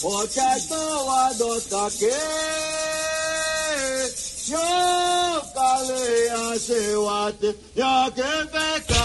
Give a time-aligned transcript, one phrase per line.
[0.00, 2.10] Potato adota que
[4.46, 4.60] Yo
[5.54, 9.04] kale ase wate Ya que pecar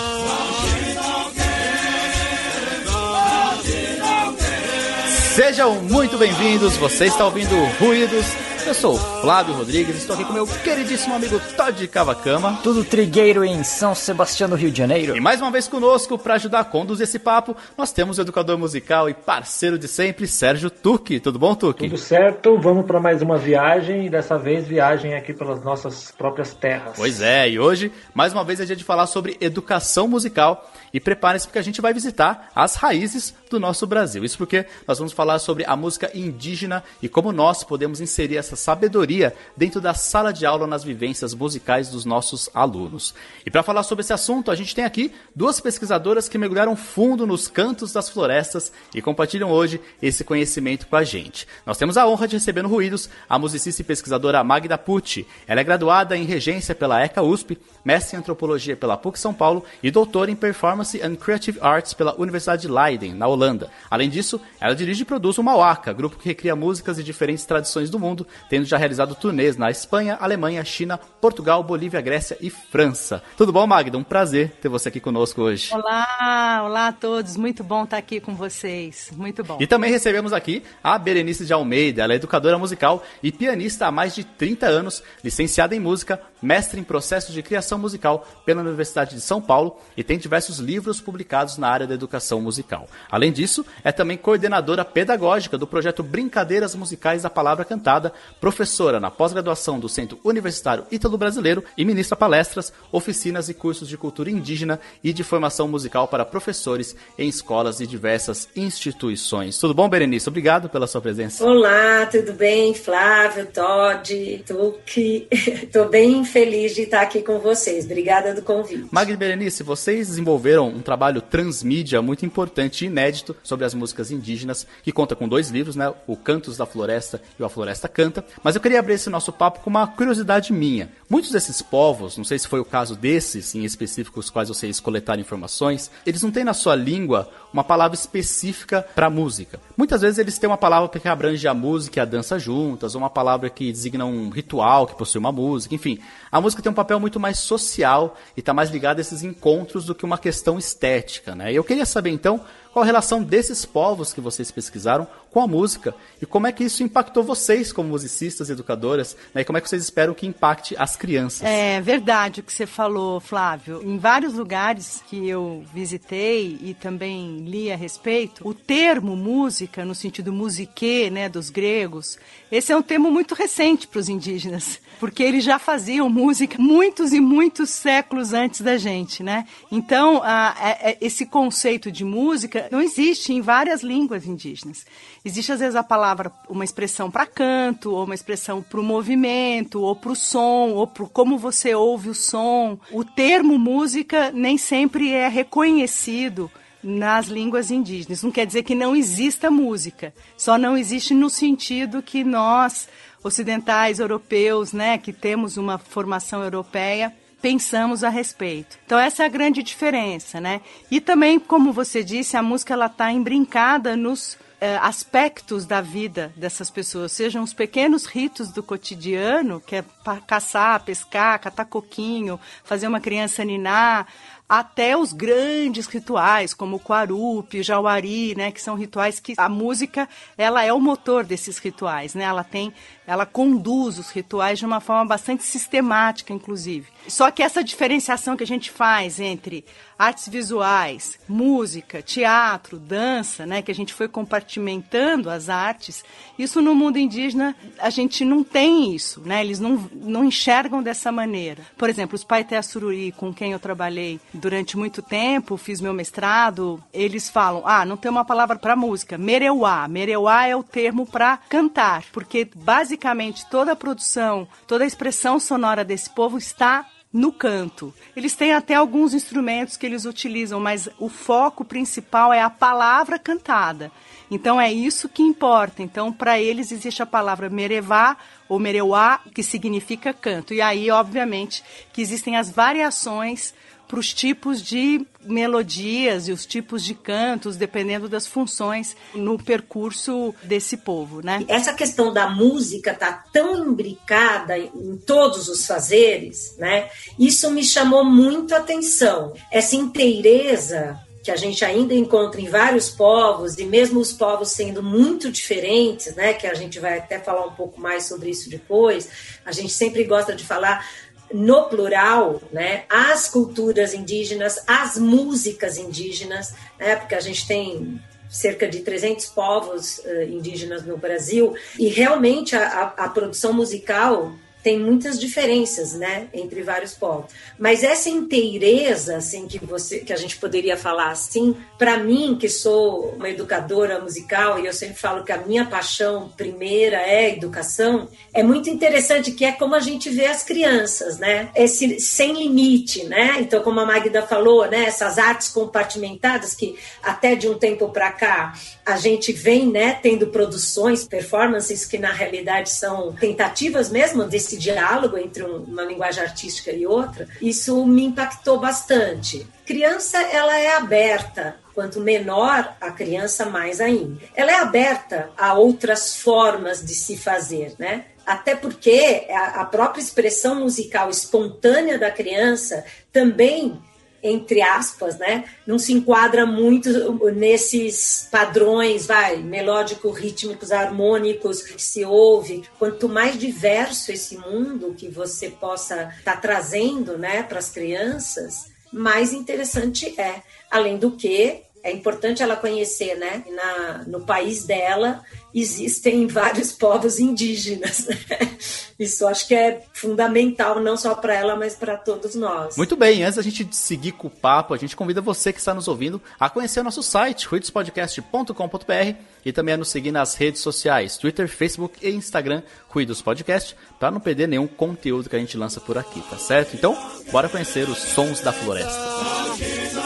[5.35, 8.25] Sejam muito bem-vindos, você está ouvindo Ruídos.
[8.69, 12.59] Eu sou o Flávio Rodrigues, estou aqui com meu queridíssimo amigo Todd Cavacama.
[12.61, 15.17] Tudo trigueiro em São Sebastião do Rio de Janeiro.
[15.17, 18.59] E mais uma vez conosco, para ajudar a conduzir esse papo, nós temos o educador
[18.59, 21.19] musical e parceiro de sempre, Sérgio Tuque.
[21.19, 21.85] Tudo bom, Tuque?
[21.85, 26.53] Tudo certo, vamos para mais uma viagem e dessa vez viagem aqui pelas nossas próprias
[26.53, 26.93] terras.
[26.95, 30.69] Pois é, e hoje, mais uma vez, é dia de falar sobre educação musical.
[30.93, 34.23] E preparem-se porque a gente vai visitar as raízes do nosso Brasil.
[34.23, 38.55] Isso porque nós vamos falar sobre a música indígena e como nós podemos inserir essa
[38.55, 43.13] sabedoria dentro da sala de aula nas vivências musicais dos nossos alunos.
[43.45, 47.25] E para falar sobre esse assunto, a gente tem aqui duas pesquisadoras que mergulharam fundo
[47.25, 51.47] nos cantos das florestas e compartilham hoje esse conhecimento com a gente.
[51.65, 55.27] Nós temos a honra de receber no Ruídos a musicista e pesquisadora Magda Pucci.
[55.47, 59.63] Ela é graduada em regência pela ECA USP, mestre em antropologia pela PUC São Paulo
[59.81, 63.69] e doutora em performance and creative arts pela Universidade de Leiden, na Holanda.
[63.89, 67.89] Além disso, ela dirige e produz o Mauaca, grupo que recria músicas de diferentes tradições
[67.89, 73.21] do mundo, tendo já realizado turnês na Espanha, Alemanha, China, Portugal, Bolívia, Grécia e França.
[73.35, 73.97] Tudo bom, Magda?
[73.97, 75.73] Um prazer ter você aqui conosco hoje.
[75.73, 77.35] Olá, olá a todos.
[77.35, 79.11] Muito bom estar aqui com vocês.
[79.15, 79.57] Muito bom.
[79.59, 82.03] E também recebemos aqui a Berenice de Almeida.
[82.03, 86.79] Ela é educadora musical e pianista há mais de 30 anos, licenciada em música, mestre
[86.79, 90.68] em processo de criação musical pela Universidade de São Paulo e tem diversos livros
[91.01, 92.87] publicados na área da educação musical.
[93.09, 99.09] Além disso, é também coordenadora pedagógica do projeto Brincadeiras Musicais da Palavra Cantada, professora na
[99.09, 104.79] pós-graduação do Centro Universitário Ítalo Brasileiro e ministra palestras, oficinas e cursos de cultura indígena
[105.03, 109.57] e de formação musical para professores em escolas e diversas instituições.
[109.57, 110.29] Tudo bom, Berenice?
[110.29, 111.45] Obrigado pela sua presença.
[111.45, 112.73] Olá, tudo bem?
[112.73, 115.27] Flávio, Todd, Tuque.
[115.31, 117.85] Estou bem feliz de estar aqui com vocês.
[117.85, 118.87] Obrigada do convite.
[118.91, 124.11] Magda e Berenice, vocês desenvolveram um trabalho transmídia muito importante e inédito sobre as músicas
[124.11, 125.93] indígenas, que conta com dois livros, né?
[126.07, 128.25] O Cantos da Floresta e o A Floresta Canta.
[128.43, 130.89] Mas eu queria abrir esse nosso papo com uma curiosidade minha.
[131.09, 134.79] Muitos desses povos, não sei se foi o caso desses em específico, os quais vocês
[134.79, 139.59] coletaram informações, eles não têm na sua língua uma palavra específica para música.
[139.75, 143.01] Muitas vezes eles têm uma palavra que abrange a música e a dança juntas, ou
[143.01, 145.99] uma palavra que designa um ritual que possui uma música, enfim.
[146.31, 149.85] A música tem um papel muito mais social e está mais ligada a esses encontros
[149.85, 151.51] do que uma questão estética, né?
[151.51, 152.41] Eu queria saber então
[152.71, 156.63] qual a relação desses povos que vocês pesquisaram com a música e como é que
[156.63, 159.41] isso impactou vocês como musicistas e educadoras, né?
[159.41, 161.43] E como é que vocês esperam que impacte as crianças?
[161.43, 163.81] É verdade o que você falou, Flávio.
[163.83, 169.93] Em vários lugares que eu visitei e também li a respeito, o termo música, no
[169.93, 172.17] sentido musique, né, dos gregos,
[172.51, 177.13] esse é um termo muito recente para os indígenas, porque eles já faziam música muitos
[177.13, 179.45] e muitos séculos antes da gente, né?
[179.71, 184.85] Então, a, a, esse conceito de música não existe em várias línguas indígenas.
[185.23, 189.81] Existe às vezes a palavra, uma expressão para canto, ou uma expressão para o movimento,
[189.81, 192.79] ou para o som, ou para como você ouve o som.
[192.91, 196.49] O termo música nem sempre é reconhecido
[196.83, 198.23] nas línguas indígenas.
[198.23, 202.87] Não quer dizer que não exista música, só não existe no sentido que nós,
[203.23, 208.77] ocidentais, europeus, né, que temos uma formação europeia, pensamos a respeito.
[208.85, 210.61] Então essa é a grande diferença, né?
[210.91, 216.33] E também, como você disse, a música ela está embrincada nos eh, aspectos da vida
[216.35, 219.85] dessas pessoas, sejam os pequenos ritos do cotidiano, que é
[220.27, 224.05] caçar, pescar, catar coquinho, fazer uma criança ninar,
[224.49, 229.47] até os grandes rituais, como o Quarupi, o Jauari, né, que são rituais que a
[229.47, 232.23] música, ela é o motor desses rituais, né?
[232.23, 232.73] Ela tem,
[233.05, 236.87] ela conduz os rituais de uma forma bastante sistemática, inclusive.
[237.07, 239.63] Só que essa diferenciação que a gente faz entre
[239.97, 246.03] artes visuais, música, teatro, dança, né, que a gente foi compartimentando as artes,
[246.37, 249.41] isso no mundo indígena a gente não tem isso, né?
[249.41, 251.63] Eles não, não enxergam dessa maneira.
[251.77, 256.83] Por exemplo, os Paité Sururi, com quem eu trabalhei durante muito tempo, fiz meu mestrado,
[256.93, 259.87] eles falam: "Ah, não tem uma palavra para música, mereuá.
[259.87, 265.83] Mereuá é o termo para cantar, porque basicamente toda a produção, toda a expressão sonora
[265.83, 267.93] desse povo está no canto.
[268.15, 273.17] Eles têm até alguns instrumentos que eles utilizam, mas o foco principal é a palavra
[273.17, 273.91] cantada.
[274.29, 275.81] Então é isso que importa.
[275.81, 278.15] Então para eles existe a palavra merevá
[278.47, 280.53] ou mereuá, que significa canto.
[280.53, 283.53] E aí, obviamente, que existem as variações
[283.89, 290.33] para os tipos de melodias e os tipos de cantos, dependendo das funções no percurso
[290.43, 291.43] desse povo, né?
[291.47, 296.87] Essa questão da música tá tão imbricada em todos os fazeres, né?
[297.17, 299.33] Isso me chamou muito a atenção.
[299.51, 304.81] Essa inteireza que a gente ainda encontra em vários povos, e mesmo os povos sendo
[304.81, 309.09] muito diferentes, né, que a gente vai até falar um pouco mais sobre isso depois,
[309.45, 310.85] a gente sempre gosta de falar
[311.33, 318.67] no plural, né, as culturas indígenas, as músicas indígenas, né, porque a gente tem cerca
[318.67, 324.77] de 300 povos uh, indígenas no Brasil, e realmente a, a, a produção musical tem
[324.77, 327.31] muitas diferenças, né, entre vários povos.
[327.57, 332.49] Mas essa inteireza, assim, que você, que a gente poderia falar assim, para mim, que
[332.49, 337.29] sou uma educadora musical e eu sempre falo que a minha paixão primeira é a
[337.29, 342.33] educação, é muito interessante que é como a gente vê as crianças, né, esse sem
[342.33, 343.37] limite, né.
[343.39, 348.11] Então, como a Magda falou, né, essas artes compartimentadas que até de um tempo para
[348.11, 348.53] cá
[348.85, 354.57] a gente vem, né, tendo produções, performances que na realidade são tentativas mesmo desse esse
[354.57, 359.45] diálogo entre uma linguagem artística e outra, isso me impactou bastante.
[359.65, 364.19] Criança, ela é aberta quanto menor a criança, mais ainda.
[364.35, 368.05] Ela é aberta a outras formas de se fazer, né?
[368.25, 373.79] Até porque a própria expressão musical espontânea da criança também
[374.21, 376.89] entre aspas, né, não se enquadra muito
[377.31, 382.63] nesses padrões, vai, melódico, rítmicos, harmônicos que se ouve.
[382.77, 388.71] Quanto mais diverso esse mundo que você possa estar tá trazendo, né, para as crianças,
[388.91, 390.41] mais interessante é.
[390.69, 393.43] Além do que, é importante ela conhecer, né?
[393.49, 398.07] Na, no país dela existem vários povos indígenas.
[398.99, 402.75] Isso acho que é fundamental, não só para ela, mas para todos nós.
[402.75, 405.73] Muito bem, antes da gente seguir com o papo, a gente convida você que está
[405.73, 409.15] nos ouvindo a conhecer o nosso site, ruidospodcast.com.br
[409.45, 414.11] e também a nos seguir nas redes sociais, Twitter, Facebook e Instagram, Ruidos Podcast, para
[414.11, 416.75] não perder nenhum conteúdo que a gente lança por aqui, tá certo?
[416.75, 416.97] Então,
[417.31, 419.98] bora conhecer os sons da floresta.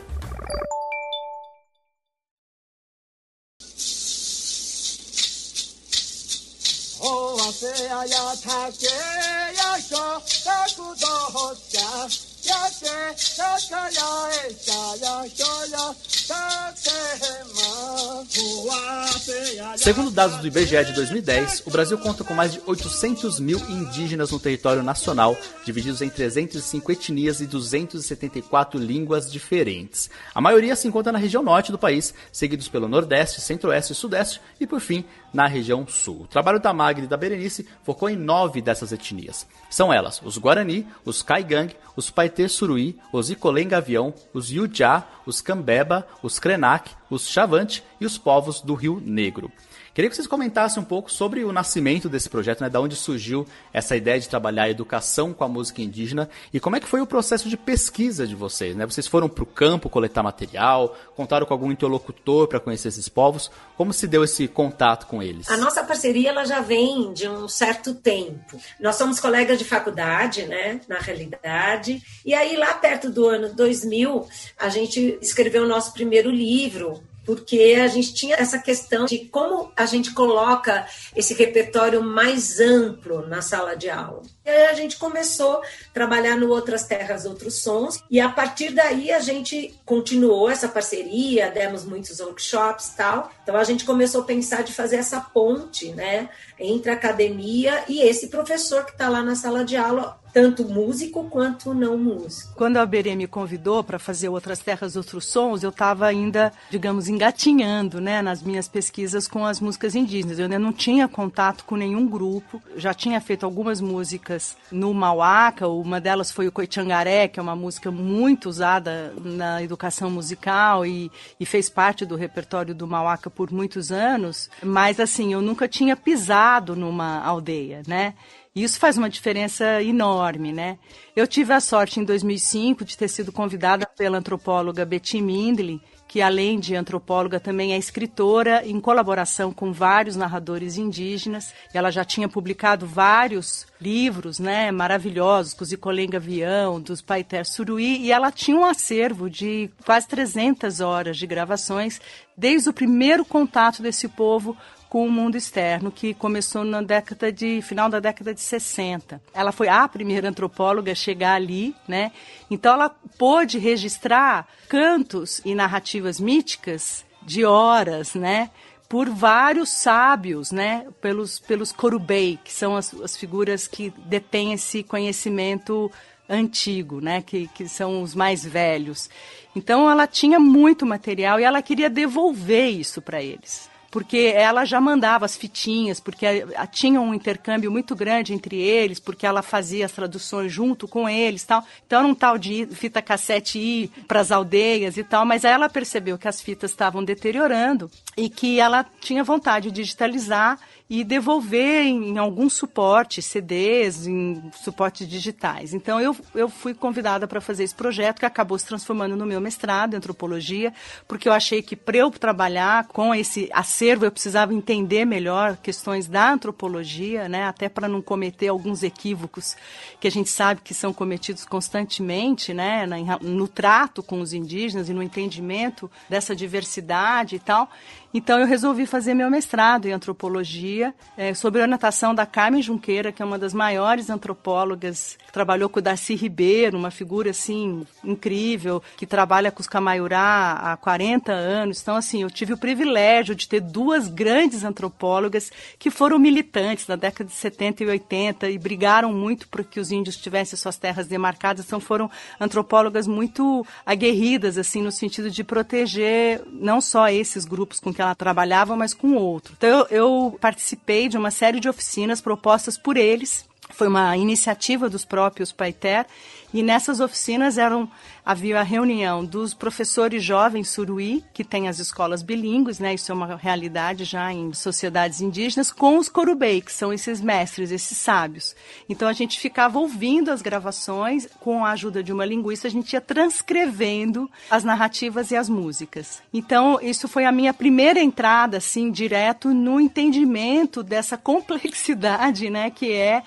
[19.76, 24.30] Segundo dados do IBGE de 2010, o Brasil conta com mais de 800 mil indígenas
[24.30, 30.08] no território nacional, divididos em 305 etnias e 274 línguas diferentes.
[30.34, 34.40] A maioria se encontra na região norte do país, seguidos pelo Nordeste, Centro-Oeste e Sudeste,
[34.58, 36.22] e por fim, na região sul.
[36.22, 39.46] O trabalho da Magri e da Berenice focou em nove dessas etnias.
[39.68, 45.40] São elas os Guarani, os Caigang, os Paetê Suruí, os Icolém Gavião, os Yujá, os
[45.40, 49.50] Cambeba, os Krenak, os Chavante e os povos do Rio Negro.
[49.92, 52.70] Queria que vocês comentassem um pouco sobre o nascimento desse projeto, né?
[52.70, 56.76] Da onde surgiu essa ideia de trabalhar a educação com a música indígena e como
[56.76, 58.86] é que foi o processo de pesquisa de vocês, né?
[58.86, 63.50] Vocês foram para o campo coletar material, contaram com algum interlocutor para conhecer esses povos?
[63.76, 65.50] Como se deu esse contato com eles?
[65.50, 68.60] A nossa parceria ela já vem de um certo tempo.
[68.78, 70.80] Nós somos colegas de faculdade, né?
[70.86, 72.00] Na realidade.
[72.24, 77.76] E aí lá perto do ano 2000, a gente escreveu o nosso primeiro livro, porque
[77.82, 83.42] a gente tinha essa questão de como a gente coloca esse repertório mais amplo na
[83.42, 84.22] sala de aula.
[84.44, 89.12] E a gente começou a trabalhar no Outras Terras, Outros Sons, e a partir daí
[89.12, 93.30] a gente continuou essa parceria, demos muitos workshops tal.
[93.42, 98.00] Então a gente começou a pensar de fazer essa ponte, né, entre a academia e
[98.00, 102.54] esse professor que está lá na sala de aula tanto músico quanto não músico.
[102.54, 107.08] Quando a Berê me convidou para fazer Outras Terras, Outros Sons, eu estava ainda, digamos,
[107.08, 110.38] engatinhando né, nas minhas pesquisas com as músicas indígenas.
[110.38, 114.29] Eu ainda não tinha contato com nenhum grupo, já tinha feito algumas músicas
[114.70, 120.10] no Mauaca, uma delas foi o Coitiangaré, que é uma música muito usada na educação
[120.10, 125.40] musical e, e fez parte do repertório do Mauaca por muitos anos, mas assim, eu
[125.40, 128.14] nunca tinha pisado numa aldeia, né?
[128.54, 130.76] Isso faz uma diferença enorme, né?
[131.14, 136.20] Eu tive a sorte em 2005 de ter sido convidada pela antropóloga Betty Mindley, que
[136.20, 141.54] além de antropóloga também é escritora em colaboração com vários narradores indígenas.
[141.72, 148.10] Ela já tinha publicado vários livros, né, maravilhosos, com Zicolenga Avião, dos Paiter Suruí, e
[148.10, 152.00] ela tinha um acervo de quase 300 horas de gravações
[152.36, 154.56] desde o primeiro contato desse povo
[154.90, 159.22] com o mundo externo, que começou na década de final da década de 60.
[159.32, 162.10] Ela foi a primeira antropóloga a chegar ali, né?
[162.50, 168.50] Então ela pôde registrar cantos e narrativas míticas de horas, né?
[168.88, 170.84] Por vários sábios, né?
[171.00, 175.88] Pelos, pelos Korubei, que são as, as figuras que detêm esse conhecimento
[176.28, 177.22] antigo, né?
[177.22, 179.08] Que, que são os mais velhos.
[179.54, 184.80] Então ela tinha muito material e ela queria devolver isso para eles porque ela já
[184.80, 186.26] mandava as fitinhas, porque
[186.70, 191.44] tinha um intercâmbio muito grande entre eles, porque ela fazia as traduções junto com eles,
[191.44, 191.64] tal.
[191.86, 195.52] Então era um tal de fita cassete ir para as aldeias e tal, mas aí
[195.52, 200.58] ela percebeu que as fitas estavam deteriorando e que ela tinha vontade de digitalizar
[200.90, 205.72] e devolver em, algum suporte, CDs, em suportes digitais.
[205.72, 209.40] Então eu, eu fui convidada para fazer esse projeto que acabou se transformando no meu
[209.40, 210.74] mestrado em antropologia,
[211.06, 216.08] porque eu achei que para eu trabalhar com esse acervo eu precisava entender melhor questões
[216.08, 219.56] da antropologia, né, até para não cometer alguns equívocos
[220.00, 222.84] que a gente sabe que são cometidos constantemente, né,
[223.20, 227.70] no trato com os indígenas e no entendimento dessa diversidade e tal.
[228.12, 233.12] Então eu resolvi fazer meu mestrado em antropologia, é, sob a orientação da Carmen Junqueira,
[233.12, 237.86] que é uma das maiores antropólogas, que trabalhou com o Darcy Ribeiro, uma figura assim
[238.02, 241.80] incrível, que trabalha com os Camaiurá há 40 anos.
[241.80, 246.96] Então, assim, eu tive o privilégio de ter duas grandes antropólogas que foram militantes na
[246.96, 251.06] década de 70 e 80 e brigaram muito para que os índios tivessem suas terras
[251.06, 251.64] demarcadas.
[251.64, 257.94] Então, foram antropólogas muito aguerridas, assim, no sentido de proteger não só esses grupos com
[257.94, 259.52] que que ela trabalhava, mas com outro.
[259.56, 263.44] Então eu, eu participei de uma série de oficinas propostas por eles.
[263.72, 266.06] Foi uma iniciativa dos próprios Paiter
[266.52, 267.88] e nessas oficinas eram
[268.24, 272.94] havia a reunião dos professores jovens suruí, que tem as escolas bilíngues, né?
[272.94, 277.70] Isso é uma realidade já em sociedades indígenas, com os corubei, que são esses mestres,
[277.70, 278.54] esses sábios.
[278.88, 282.92] Então a gente ficava ouvindo as gravações, com a ajuda de uma linguista, a gente
[282.92, 286.22] ia transcrevendo as narrativas e as músicas.
[286.32, 292.70] Então isso foi a minha primeira entrada, assim, direto no entendimento dessa complexidade, né?
[292.70, 293.22] Que é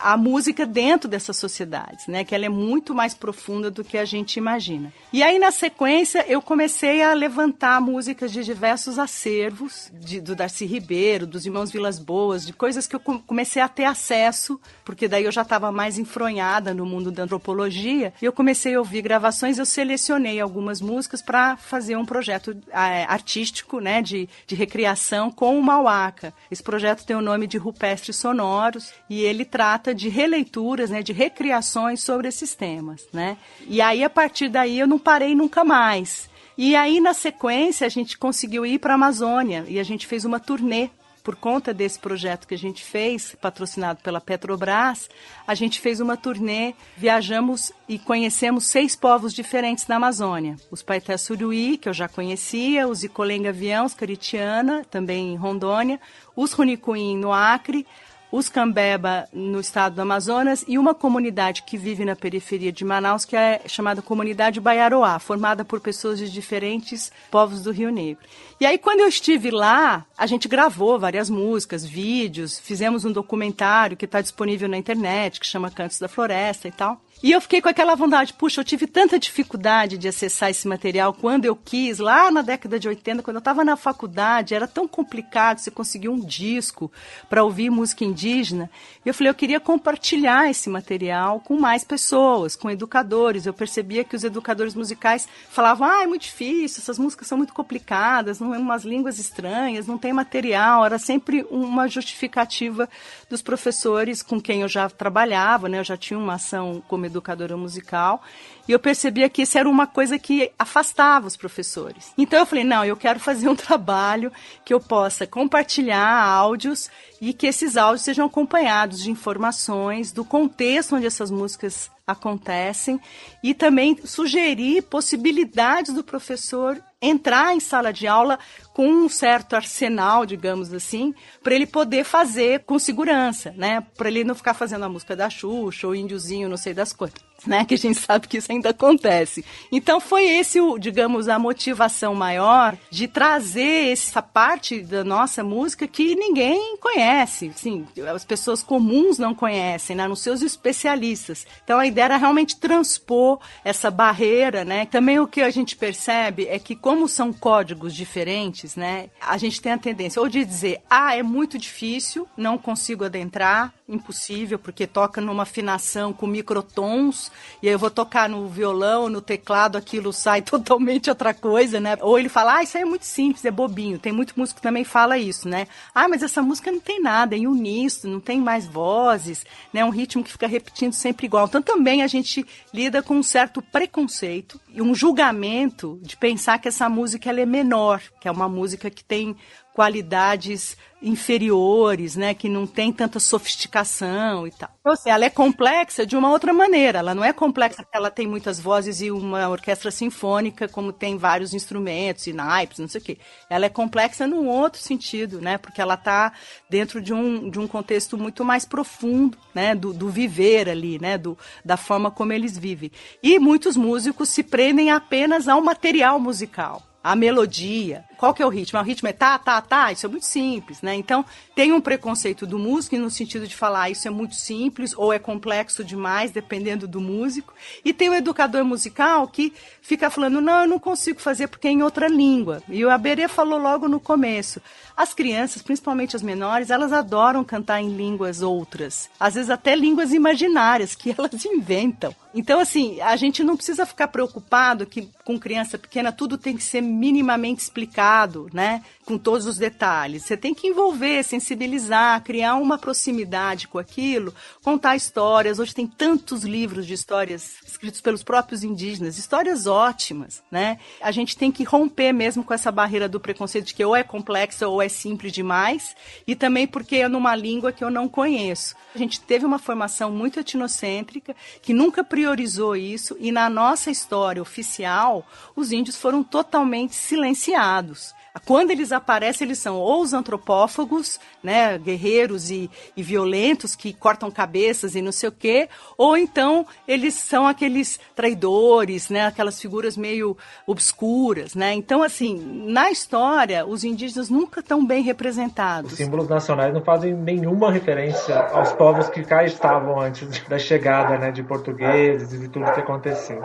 [0.00, 2.24] a música dentro dessas sociedades, né?
[2.24, 4.92] Que ela é muito mais profunda do que a gente imagina.
[5.12, 10.66] E aí, na sequência, eu comecei a levantar músicas de diversos acervos, de, do Darcy
[10.66, 15.24] Ribeiro, dos Irmãos Vilas Boas, de coisas que eu comecei a ter acesso, porque daí
[15.24, 19.58] eu já estava mais enfronhada no mundo da antropologia, e eu comecei a ouvir gravações,
[19.58, 25.58] eu selecionei algumas músicas para fazer um projeto é, artístico, né, de, de recriação com
[25.58, 26.34] o Mauaca.
[26.50, 29.44] Esse projeto tem o nome de Rupestres Sonoros, e ele
[29.76, 33.36] trata de releituras, né, de recriações sobre esses temas, né.
[33.68, 36.30] E aí, a partir daí, eu não parei nunca mais.
[36.56, 40.24] E aí, na sequência, a gente conseguiu ir para a Amazônia e a gente fez
[40.24, 40.88] uma turnê.
[41.22, 45.10] Por conta desse projeto que a gente fez, patrocinado pela Petrobras,
[45.44, 50.56] a gente fez uma turnê, viajamos e conhecemos seis povos diferentes na Amazônia.
[50.70, 56.00] Os Paité Suruí, que eu já conhecia, os Icolenga Avião, os Caritiana, também em Rondônia,
[56.36, 57.84] os Runicuim no Acre,
[58.30, 63.24] os Cambeba no estado do Amazonas e uma comunidade que vive na periferia de Manaus,
[63.24, 68.24] que é chamada Comunidade Baiaroá, formada por pessoas de diferentes povos do Rio Negro.
[68.60, 73.96] E aí, quando eu estive lá, a gente gravou várias músicas, vídeos, fizemos um documentário
[73.96, 77.00] que está disponível na internet, que chama Cantos da Floresta e tal.
[77.22, 81.14] E eu fiquei com aquela vontade, puxa, eu tive tanta dificuldade de acessar esse material
[81.14, 84.86] quando eu quis, lá na década de 80, quando eu estava na faculdade, era tão
[84.86, 86.92] complicado você conseguir um disco
[87.26, 88.70] para ouvir música indígena.
[89.02, 93.46] E eu falei, eu queria compartilhar esse material com mais pessoas, com educadores.
[93.46, 97.54] Eu percebia que os educadores musicais falavam, ah, é muito difícil, essas músicas são muito
[97.54, 100.84] complicadas, não é umas línguas estranhas, não tem material.
[100.84, 102.86] Era sempre uma justificativa
[103.30, 105.78] dos professores com quem eu já trabalhava, né?
[105.78, 108.22] Eu já tinha uma ação educadora musical,
[108.68, 112.12] e eu percebia que isso era uma coisa que afastava os professores.
[112.18, 114.32] Então eu falei, não, eu quero fazer um trabalho
[114.64, 120.96] que eu possa compartilhar áudios e que esses áudios sejam acompanhados de informações do contexto
[120.96, 123.00] onde essas músicas acontecem
[123.42, 128.38] e também sugerir possibilidades do professor entrar em sala de aula
[128.72, 133.82] com um certo arsenal, digamos assim, para ele poder fazer com segurança, né?
[133.96, 137.18] Para ele não ficar fazendo a música da Xuxa ou índiozinho, não sei das coisas,
[137.46, 137.64] né?
[137.64, 139.42] Que a gente sabe que isso ainda acontece.
[139.72, 145.88] Então foi esse, o, digamos, a motivação maior de trazer essa parte da nossa música
[145.88, 150.06] que ninguém conhece, sim, as pessoas comuns não conhecem, né?
[150.06, 151.46] Nos seus especialistas.
[151.64, 154.84] Então a ideia era realmente transpor essa barreira, né?
[154.84, 159.10] Também o que a gente percebe é que como são códigos diferentes né?
[159.20, 163.74] A gente tem a tendência ou de dizer, ah, é muito difícil, não consigo adentrar,
[163.88, 167.30] impossível, porque toca numa afinação com microtons,
[167.62, 171.96] e aí eu vou tocar no violão, no teclado, aquilo sai totalmente outra coisa, né?
[172.00, 173.98] Ou ele fala, ah, isso aí é muito simples, é bobinho.
[173.98, 175.68] Tem muito músico que também fala isso, né?
[175.94, 179.84] Ah, mas essa música não tem nada, é em uníssono, não tem mais vozes, né?
[179.84, 181.46] Um ritmo que fica repetindo sempre igual.
[181.46, 186.68] Então também a gente lida com um certo preconceito e um julgamento de pensar que
[186.68, 189.36] essa música ela é menor, que é uma música que tem
[189.76, 194.70] qualidades inferiores, né, que não tem tanta sofisticação e tal.
[194.82, 197.00] Ou seja, ela é complexa de uma outra maneira.
[197.00, 201.18] Ela não é complexa porque ela tem muitas vozes e uma orquestra sinfônica, como tem
[201.18, 203.18] vários instrumentos e naipes, não sei o quê.
[203.50, 206.32] Ela é complexa num outro sentido, né, porque ela está
[206.70, 211.18] dentro de um, de um contexto muito mais profundo, né, do, do viver ali, né,
[211.18, 212.90] do, da forma como eles vivem.
[213.22, 218.04] E muitos músicos se prendem apenas ao material musical a melodia.
[218.18, 218.78] Qual que é o ritmo?
[218.78, 219.92] O ritmo é tá, tá, tá.
[219.92, 220.94] Isso é muito simples, né?
[220.94, 224.94] Então, tem um preconceito do músico no sentido de falar ah, isso é muito simples
[224.96, 227.54] ou é complexo demais, dependendo do músico.
[227.84, 231.70] E tem o educador musical que fica falando, não, eu não consigo fazer porque é
[231.70, 232.62] em outra língua.
[232.68, 234.60] E o Aberê falou logo no começo.
[234.96, 239.10] As crianças, principalmente as menores, elas adoram cantar em línguas outras.
[239.20, 242.14] Às vezes até línguas imaginárias que elas inventam.
[242.34, 246.62] Então, assim, a gente não precisa ficar preocupado que com criança pequena tudo tem que
[246.62, 248.05] ser minimamente explicado,
[248.52, 248.82] né?
[249.06, 250.24] Com todos os detalhes.
[250.24, 254.34] Você tem que envolver, sensibilizar, criar uma proximidade com aquilo,
[254.64, 255.60] contar histórias.
[255.60, 260.80] Hoje tem tantos livros de histórias escritos pelos próprios indígenas, histórias ótimas, né?
[261.00, 264.02] A gente tem que romper mesmo com essa barreira do preconceito de que ou é
[264.02, 265.94] complexa ou é simples demais,
[266.26, 268.74] e também porque é numa língua que eu não conheço.
[268.92, 274.42] A gente teve uma formação muito etnocêntrica, que nunca priorizou isso, e na nossa história
[274.42, 278.12] oficial, os índios foram totalmente silenciados.
[278.44, 284.30] Quando eles aparecem, eles são ou os antropófagos, né, guerreiros e, e violentos que cortam
[284.30, 289.96] cabeças e não sei o quê, ou então eles são aqueles traidores, né, aquelas figuras
[289.96, 291.72] meio obscuras, né?
[291.72, 295.92] Então, assim, na história, os indígenas nunca estão bem representados.
[295.92, 301.18] Os símbolos nacionais não fazem nenhuma referência aos povos que cá estavam antes da chegada,
[301.18, 303.42] né, de portugueses e de tudo que aconteceu.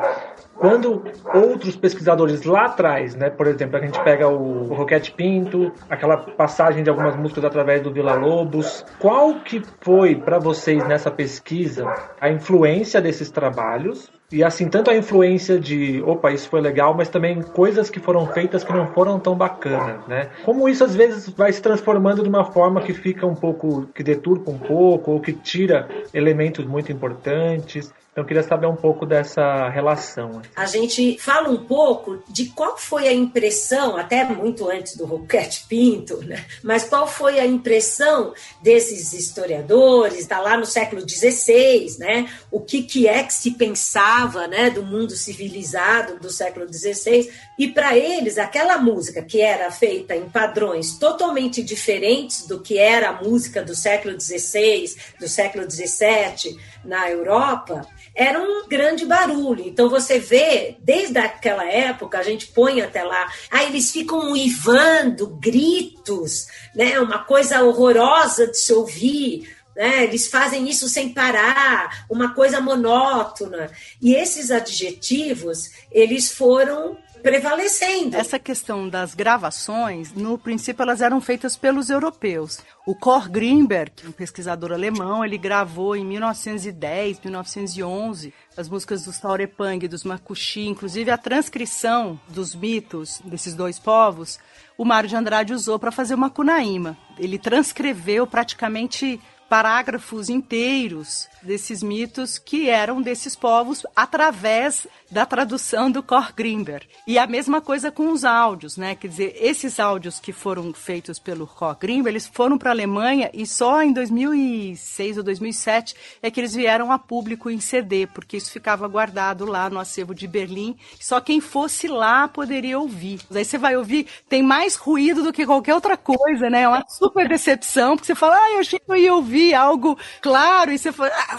[0.61, 1.01] Quando
[1.33, 6.17] outros pesquisadores lá atrás, né, por exemplo, a gente pega o, o Roquete Pinto, aquela
[6.17, 11.91] passagem de algumas músicas através do Vila Lobos, qual que foi para vocês nessa pesquisa
[12.21, 17.09] a influência desses trabalhos e assim, tanto a influência de, opa, isso foi legal, mas
[17.09, 20.29] também coisas que foram feitas que não foram tão bacanas, né?
[20.45, 24.01] Como isso às vezes vai se transformando de uma forma que fica um pouco, que
[24.01, 27.93] deturpa um pouco, ou que tira elementos muito importantes.
[28.11, 30.41] Então, eu queria saber um pouco dessa relação.
[30.53, 35.65] A gente fala um pouco de qual foi a impressão, até muito antes do Roquete
[35.69, 36.45] Pinto, né?
[36.61, 42.29] mas qual foi a impressão desses historiadores, está lá no século XVI, né?
[42.51, 44.69] o que, que é que se pensava né?
[44.69, 50.27] do mundo civilizado do século XVI, e para eles, aquela música que era feita em
[50.27, 57.07] padrões totalmente diferentes do que era a música do século XVI, do século XVII na
[57.11, 59.63] Europa, era um grande barulho.
[59.63, 65.27] Então você vê, desde aquela época, a gente põe até lá, aí eles ficam uivando,
[65.39, 66.99] gritos, né?
[66.99, 69.55] Uma coisa horrorosa de se ouvir.
[69.75, 70.05] Né?
[70.05, 73.69] Eles fazem isso sem parar, uma coisa monótona.
[74.01, 78.15] E esses adjetivos, eles foram prevalecendo.
[78.15, 82.59] Essa questão das gravações, no princípio, elas eram feitas pelos europeus.
[82.85, 89.87] O Cor Greenberg, um pesquisador alemão, ele gravou em 1910, 1911 as músicas dos Taurepang,
[89.87, 94.39] dos Makuxi, inclusive a transcrição dos mitos desses dois povos,
[94.77, 96.97] o Mário de Andrade usou para fazer uma Cunaíma.
[97.17, 99.21] Ele transcreveu praticamente
[99.51, 106.87] parágrafos inteiros desses mitos que eram desses povos através da tradução do Cor Grimber.
[107.05, 108.95] E a mesma coisa com os áudios, né?
[108.95, 113.29] Quer dizer, esses áudios que foram feitos pelo Cor Grimber, eles foram para a Alemanha
[113.33, 118.37] e só em 2006 ou 2007 é que eles vieram a público em CD, porque
[118.37, 120.77] isso ficava guardado lá no acervo de Berlim.
[120.97, 123.19] Só quem fosse lá poderia ouvir.
[123.35, 126.61] Aí você vai ouvir, tem mais ruído do que qualquer outra coisa, né?
[126.61, 129.97] É uma super decepção, porque você fala, ah, eu achei que eu ia ouvir algo
[130.21, 131.37] claro, e você fala, ah,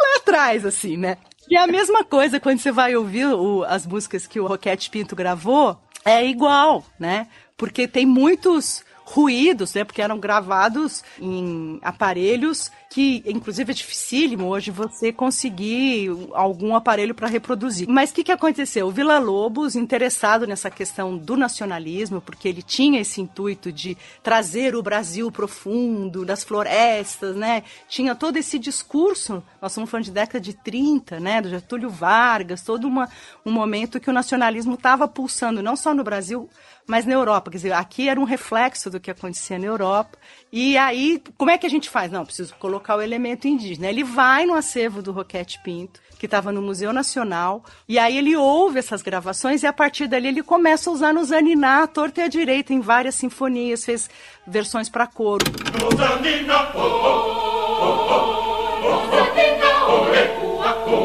[0.00, 1.16] lá atrás, assim, né?
[1.48, 5.16] E a mesma coisa quando você vai ouvir o, as músicas que o Roquete Pinto
[5.16, 7.26] gravou, é igual, né?
[7.56, 9.82] Porque tem muitos ruídos, né?
[9.84, 17.28] Porque eram gravados em aparelhos que, inclusive, é dificílimo hoje você conseguir algum aparelho para
[17.28, 17.88] reproduzir.
[17.88, 18.86] Mas o que, que aconteceu?
[18.86, 24.74] O Vila Lobos, interessado nessa questão do nacionalismo, porque ele tinha esse intuito de trazer
[24.74, 27.62] o Brasil profundo, das florestas, né?
[27.88, 31.40] Tinha todo esse discurso, nós estamos falando de década de 30, né?
[31.40, 33.08] Do Getúlio Vargas, todo uma,
[33.44, 36.48] um momento que o nacionalismo estava pulsando, não só no Brasil,
[36.90, 37.52] mas na Europa.
[37.52, 40.18] Quer dizer, aqui era um reflexo do que acontecia na Europa.
[40.52, 42.10] E aí, como é que a gente faz?
[42.10, 43.86] Não, preciso colocar o elemento indígena.
[43.86, 48.36] Ele vai no acervo do Roquete Pinto, que estava no Museu Nacional, e aí ele
[48.36, 52.20] ouve essas gravações e a partir dali ele começa a usar no Zaniná, a torta
[52.20, 54.10] e a direita, em várias sinfonias, fez
[54.46, 55.46] versões para coro.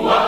[0.05, 0.24] para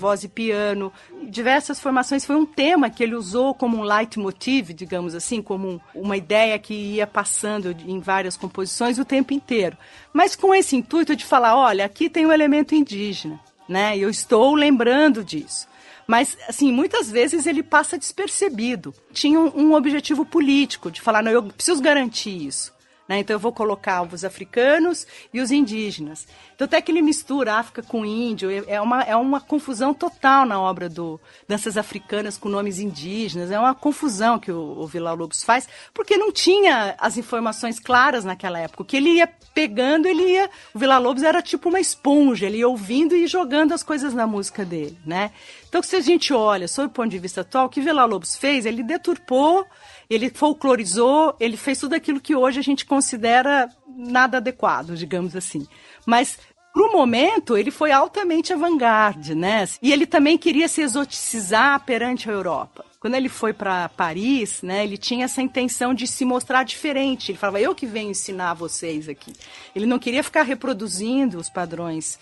[0.00, 0.92] voz e piano,
[1.28, 2.24] diversas formações.
[2.24, 6.58] Foi um tema que ele usou como um leitmotiv, digamos assim, como um, uma ideia
[6.58, 9.76] que ia passando em várias composições o tempo inteiro.
[10.12, 13.96] Mas com esse intuito de falar, olha, aqui tem um elemento indígena, né?
[13.96, 15.68] Eu estou lembrando disso.
[16.06, 18.92] Mas, assim, muitas vezes ele passa despercebido.
[19.12, 22.72] Tinha um, um objetivo político de falar, não, eu preciso garantir isso.
[23.10, 23.18] Né?
[23.18, 26.28] Então eu vou colocar os africanos e os indígenas.
[26.54, 30.60] Então até que ele mistura África com índio, é uma, é uma confusão total na
[30.60, 31.18] obra do
[31.48, 36.16] Danças Africanas com nomes indígenas, é uma confusão que o, o Vila Lobos faz, porque
[36.16, 38.84] não tinha as informações claras naquela época.
[38.84, 40.48] O que ele ia pegando, ele ia...
[40.72, 44.24] O Vila Lobos era tipo uma esponja, ele ia ouvindo e jogando as coisas na
[44.24, 45.32] música dele, né?
[45.68, 48.36] Então se a gente olha, sob o ponto de vista atual, o que Vila Lobos
[48.36, 49.66] fez, ele deturpou
[50.10, 55.66] ele folclorizou, ele fez tudo aquilo que hoje a gente considera nada adequado, digamos assim.
[56.04, 56.38] Mas
[56.72, 59.66] para o momento, ele foi altamente avant-garde, né?
[59.82, 62.84] E ele também queria se exoticizar perante a Europa.
[63.00, 67.32] Quando ele foi para Paris, né, ele tinha essa intenção de se mostrar diferente.
[67.32, 69.32] Ele falava, eu que venho ensinar vocês aqui.
[69.74, 72.18] Ele não queria ficar reproduzindo os padrões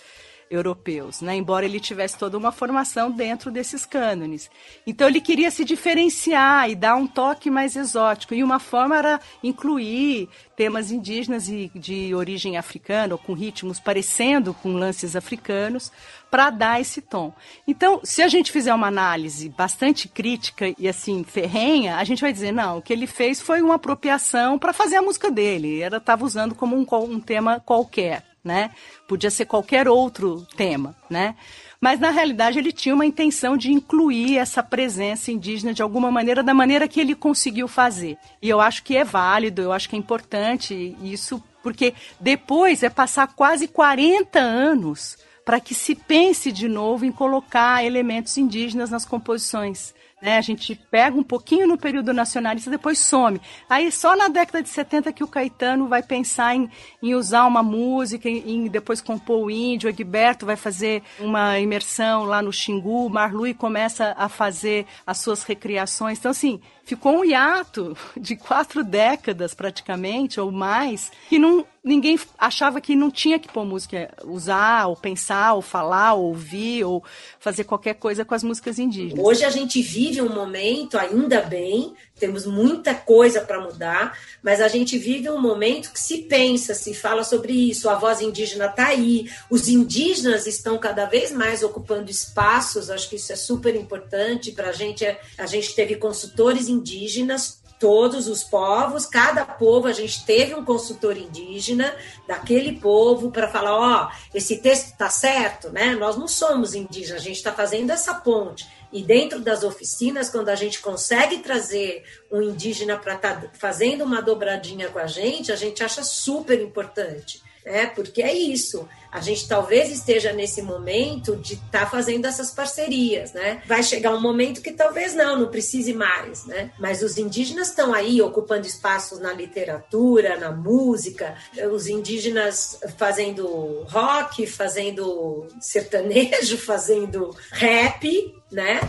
[0.50, 1.36] europeus, né?
[1.36, 4.50] embora ele tivesse toda uma formação dentro desses cânones.
[4.86, 9.20] Então ele queria se diferenciar e dar um toque mais exótico, e uma forma era
[9.42, 15.92] incluir temas indígenas e de origem africana, ou com ritmos parecendo com lances africanos,
[16.30, 17.32] para dar esse tom.
[17.66, 22.32] Então, se a gente fizer uma análise bastante crítica e assim ferrenha, a gente vai
[22.32, 25.82] dizer não, o que ele fez foi uma apropriação para fazer a música dele.
[25.82, 28.70] Ele estava usando como um, um tema qualquer né?
[29.06, 31.34] Podia ser qualquer outro tema, né?
[31.80, 36.42] Mas na realidade ele tinha uma intenção de incluir essa presença indígena de alguma maneira,
[36.42, 38.18] da maneira que ele conseguiu fazer.
[38.42, 42.90] E eu acho que é válido, eu acho que é importante isso, porque depois é
[42.90, 49.04] passar quase 40 anos para que se pense de novo em colocar elementos indígenas nas
[49.04, 49.94] composições.
[50.20, 50.36] Né?
[50.36, 53.40] A gente pega um pouquinho no período nacionalista depois some.
[53.68, 56.68] Aí só na década de 70 que o Caetano vai pensar em,
[57.02, 61.58] em usar uma música, em, em depois compor o índio, o Egberto vai fazer uma
[61.60, 66.18] imersão lá no Xingu, Marlui começa a fazer as suas recriações.
[66.18, 72.80] Então, assim, ficou um hiato de quatro décadas praticamente, ou mais, que não, ninguém achava
[72.80, 77.04] que não tinha que pôr música, usar, ou pensar, ou falar, ou ouvir, ou
[77.38, 79.22] fazer qualquer coisa com as músicas indígenas.
[79.22, 84.68] Hoje a gente vive um momento, ainda bem, temos muita coisa para mudar, mas a
[84.68, 88.88] gente vive um momento que se pensa, se fala sobre isso, a voz indígena está
[88.88, 94.52] aí, os indígenas estão cada vez mais ocupando espaços, acho que isso é super importante
[94.52, 95.04] para a gente.
[95.36, 100.64] A gente teve consultores indígenas indígenas, todos os povos, cada povo a gente teve um
[100.64, 101.94] consultor indígena
[102.26, 105.94] daquele povo para falar, ó, oh, esse texto está certo, né?
[105.94, 108.66] Nós não somos indígenas, a gente está fazendo essa ponte.
[108.92, 114.04] E dentro das oficinas, quando a gente consegue trazer um indígena para estar tá fazendo
[114.04, 117.86] uma dobradinha com a gente, a gente acha super importante né?
[117.86, 118.88] Porque é isso.
[119.10, 123.62] A gente talvez esteja nesse momento de estar tá fazendo essas parcerias, né?
[123.66, 126.70] Vai chegar um momento que talvez não, não precise mais, né?
[126.78, 131.36] Mas os indígenas estão aí ocupando espaços na literatura, na música,
[131.72, 138.80] os indígenas fazendo rock, fazendo sertanejo, fazendo rap, né?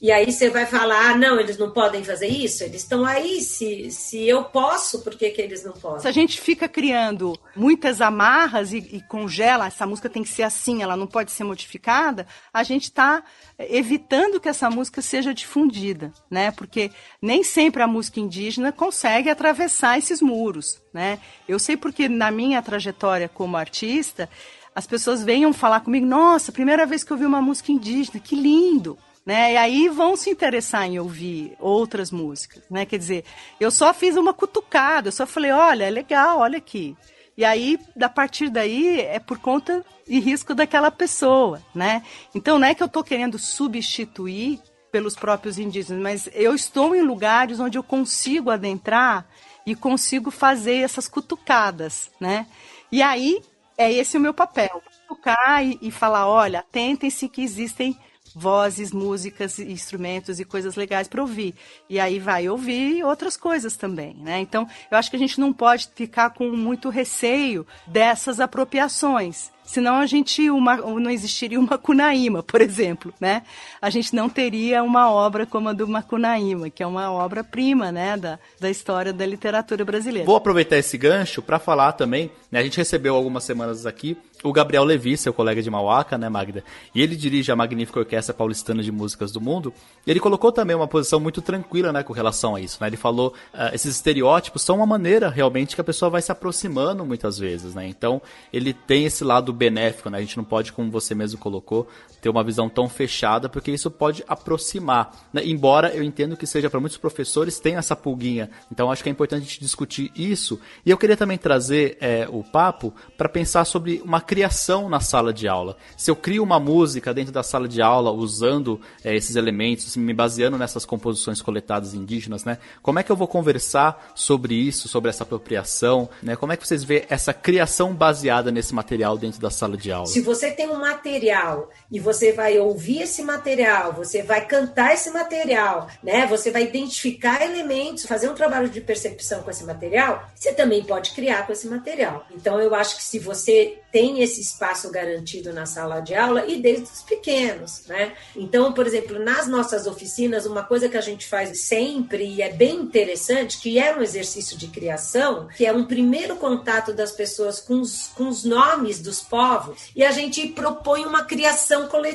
[0.00, 2.62] E aí você vai falar, ah, não, eles não podem fazer isso?
[2.62, 6.00] Eles estão aí, se, se eu posso, por que, que eles não podem?
[6.00, 10.42] Se a gente fica criando muitas amarras e, e congela, essa música tem que ser
[10.42, 13.24] assim, ela não pode ser modificada, a gente está
[13.58, 16.50] evitando que essa música seja difundida, né?
[16.50, 16.90] Porque
[17.22, 21.18] nem sempre a música indígena consegue atravessar esses muros, né?
[21.48, 24.28] Eu sei porque na minha trajetória como artista,
[24.74, 28.36] as pessoas venham falar comigo, nossa, primeira vez que eu vi uma música indígena, que
[28.36, 29.54] lindo né?
[29.54, 32.86] E aí vão se interessar em ouvir outras músicas, né?
[32.86, 33.24] Quer dizer,
[33.58, 36.96] eu só fiz uma cutucada, eu só falei, olha, é legal, olha aqui.
[37.36, 42.02] E aí, a partir daí, é por conta e risco daquela pessoa, né?
[42.34, 44.60] Então, não é que eu estou querendo substituir
[44.92, 49.26] pelos próprios indígenas, mas eu estou em lugares onde eu consigo adentrar
[49.66, 52.46] e consigo fazer essas cutucadas, né?
[52.90, 53.42] E aí,
[53.76, 57.98] é esse o meu papel, cutucar e, e falar, olha, atentem-se que existem
[58.38, 61.54] vozes, músicas, instrumentos e coisas legais para ouvir.
[61.88, 64.40] E aí vai ouvir outras coisas também, né?
[64.40, 69.50] Então, eu acho que a gente não pode ficar com muito receio dessas apropriações.
[69.64, 73.42] Senão a gente uma, não existiria uma Cunaíma, por exemplo, né?
[73.82, 78.16] A gente não teria uma obra como a do Macunaíma, que é uma obra-prima, né,
[78.16, 80.24] da, da história da literatura brasileira.
[80.24, 84.52] Vou aproveitar esse gancho para falar também, né, a gente recebeu algumas semanas aqui o
[84.52, 86.62] Gabriel Levi, seu colega de Mauaca, né, Magda?
[86.94, 89.72] E ele dirige a magnífica Orquestra Paulistana de Músicas do Mundo.
[90.06, 92.86] E ele colocou também uma posição muito tranquila, né, com relação a isso, né?
[92.86, 97.04] Ele falou, uh, esses estereótipos são uma maneira realmente que a pessoa vai se aproximando
[97.04, 97.86] muitas vezes, né?
[97.86, 98.20] Então,
[98.52, 100.18] ele tem esse lado benéfico, né?
[100.18, 101.88] A gente não pode, como você mesmo colocou,
[102.26, 105.28] ter uma visão tão fechada, porque isso pode aproximar.
[105.32, 105.42] Né?
[105.44, 108.50] Embora eu entendo que seja para muitos professores, tem essa pulguinha.
[108.70, 110.58] Então acho que é importante a gente discutir isso.
[110.84, 115.32] E eu queria também trazer é, o papo para pensar sobre uma criação na sala
[115.32, 115.76] de aula.
[115.96, 120.12] Se eu crio uma música dentro da sala de aula usando é, esses elementos, me
[120.12, 122.58] baseando nessas composições coletadas indígenas, né?
[122.82, 126.08] Como é que eu vou conversar sobre isso, sobre essa apropriação?
[126.20, 126.34] Né?
[126.34, 130.06] Como é que vocês vê essa criação baseada nesse material dentro da sala de aula?
[130.06, 135.10] Se você tem um material e você vai ouvir esse material, você vai cantar esse
[135.10, 136.26] material, né?
[136.26, 141.12] Você vai identificar elementos, fazer um trabalho de percepção com esse material, você também pode
[141.12, 142.26] criar com esse material.
[142.30, 146.60] Então eu acho que se você tem esse espaço garantido na sala de aula e
[146.60, 148.12] desde os pequenos, né?
[148.34, 152.52] Então, por exemplo, nas nossas oficinas, uma coisa que a gente faz sempre e é
[152.52, 157.58] bem interessante, que é um exercício de criação, que é um primeiro contato das pessoas
[157.58, 162.05] com os, com os nomes dos povos, e a gente propõe uma criação coletiva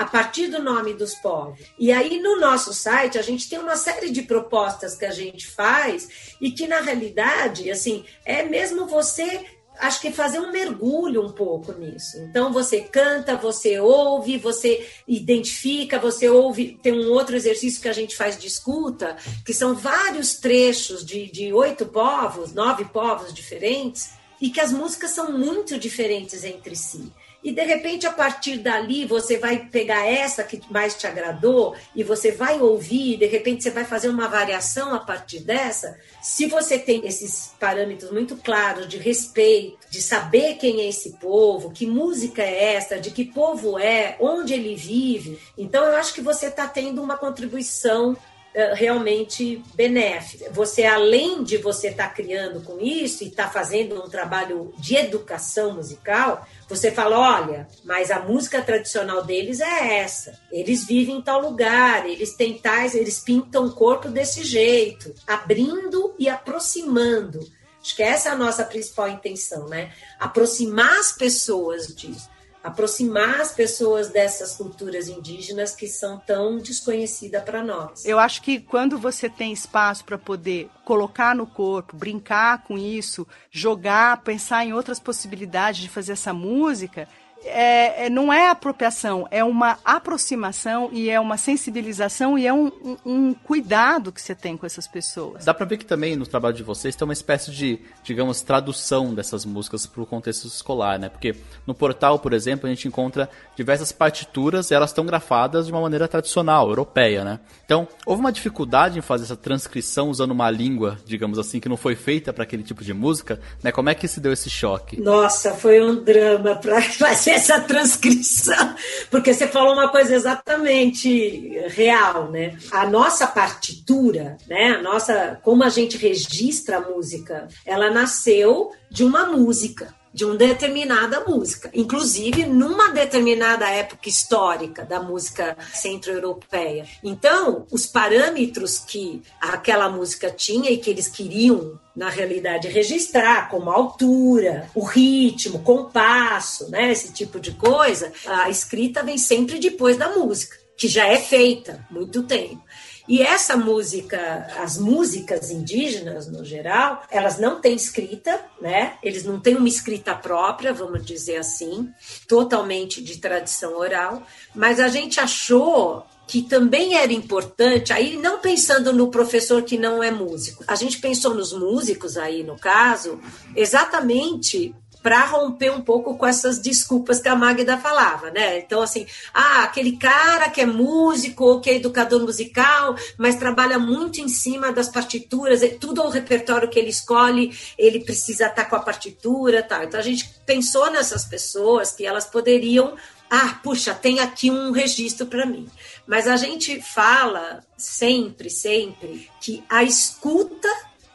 [0.00, 1.60] a partir do nome dos povos.
[1.78, 5.46] E aí no nosso site a gente tem uma série de propostas que a gente
[5.46, 9.44] faz e que na realidade, assim, é mesmo você
[9.78, 12.16] acho que fazer um mergulho um pouco nisso.
[12.18, 16.78] Então você canta, você ouve, você identifica, você ouve.
[16.82, 21.30] Tem um outro exercício que a gente faz de escuta, que são vários trechos de,
[21.30, 27.12] de oito povos, nove povos diferentes, e que as músicas são muito diferentes entre si
[27.42, 32.02] e de repente a partir dali você vai pegar essa que mais te agradou e
[32.02, 35.98] você vai ouvir, de repente você vai fazer uma variação a partir dessa.
[36.22, 41.70] Se você tem esses parâmetros muito claros de respeito, de saber quem é esse povo,
[41.70, 46.20] que música é essa, de que povo é, onde ele vive, então eu acho que
[46.20, 48.16] você está tendo uma contribuição
[48.52, 50.50] eh, realmente benéfica.
[50.50, 54.74] Você, além de você estar tá criando com isso e estar tá fazendo um trabalho
[54.76, 60.38] de educação musical, você fala, olha, mas a música tradicional deles é essa.
[60.52, 66.14] Eles vivem em tal lugar, eles têm tais, eles pintam o corpo desse jeito, abrindo
[66.16, 67.40] e aproximando.
[67.82, 69.92] Acho que essa é a nossa principal intenção, né?
[70.18, 72.30] Aproximar as pessoas disso
[72.62, 78.04] aproximar as pessoas dessas culturas indígenas que são tão desconhecidas para nós.
[78.04, 83.26] Eu acho que quando você tem espaço para poder colocar no corpo, brincar com isso,
[83.50, 87.08] jogar, pensar em outras possibilidades de fazer essa música,
[87.44, 92.66] é, é, não é apropriação, é uma aproximação e é uma sensibilização e é um,
[92.84, 95.44] um, um, cuidado que você tem com essas pessoas.
[95.44, 99.14] Dá pra ver que também no trabalho de vocês tem uma espécie de, digamos, tradução
[99.14, 101.08] dessas músicas para o contexto escolar, né?
[101.08, 101.34] Porque
[101.66, 105.80] no portal, por exemplo, a gente encontra diversas partituras e elas estão grafadas de uma
[105.80, 107.40] maneira tradicional, europeia, né?
[107.64, 111.76] Então, houve uma dificuldade em fazer essa transcrição usando uma língua, digamos assim, que não
[111.76, 113.72] foi feita para aquele tipo de música, né?
[113.72, 115.00] Como é que se deu esse choque?
[115.00, 118.74] Nossa, foi um drama para fazer essa transcrição,
[119.10, 122.56] porque você falou uma coisa exatamente real, né?
[122.70, 124.76] A nossa partitura, né?
[124.78, 130.36] A nossa, como a gente registra a música, ela nasceu de uma música de uma
[130.36, 136.86] determinada música, inclusive numa determinada época histórica da música centro-europeia.
[137.02, 143.70] Então, os parâmetros que aquela música tinha e que eles queriam na realidade registrar como
[143.70, 150.08] altura, o ritmo, compasso, né, esse tipo de coisa, a escrita vem sempre depois da
[150.08, 152.62] música, que já é feita muito tempo.
[153.10, 158.98] E essa música, as músicas indígenas no geral, elas não têm escrita, né?
[159.02, 161.92] Eles não têm uma escrita própria, vamos dizer assim,
[162.28, 164.22] totalmente de tradição oral,
[164.54, 170.00] mas a gente achou que também era importante, aí não pensando no professor que não
[170.00, 173.20] é músico, a gente pensou nos músicos aí no caso,
[173.56, 178.58] exatamente para romper um pouco com essas desculpas que a Magda falava, né?
[178.58, 183.78] Então, assim, ah, aquele cara que é músico ou que é educador musical, mas trabalha
[183.78, 188.76] muito em cima das partituras, tudo o repertório que ele escolhe, ele precisa estar com
[188.76, 189.82] a partitura, tal.
[189.84, 192.94] Então, a gente pensou nessas pessoas que elas poderiam
[193.32, 195.68] ah, puxa, tem aqui um registro para mim.
[196.04, 200.68] Mas a gente fala sempre, sempre que a escuta